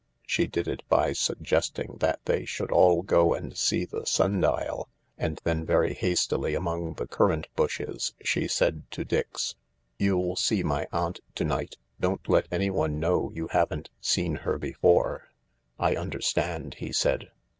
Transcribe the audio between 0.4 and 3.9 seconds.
did it by suggesting that they should all go and see